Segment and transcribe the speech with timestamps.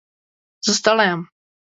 [0.65, 1.21] زه ستړی یم.